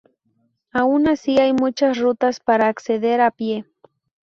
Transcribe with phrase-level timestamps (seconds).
[0.73, 3.67] Aun así hay muchas rutas para acceder a pie.